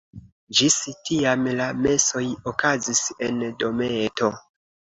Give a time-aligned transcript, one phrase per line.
[0.59, 0.77] Ĝis
[1.09, 4.35] tiam la mesoj okazis en dometo.